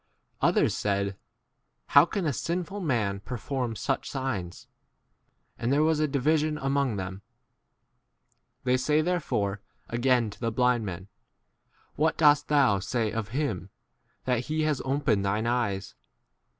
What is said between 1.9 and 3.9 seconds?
can a sinful man perform